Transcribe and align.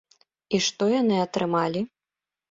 І 0.57 0.59
што 0.67 0.87
яны 1.01 1.19
атрымалі? 1.25 1.83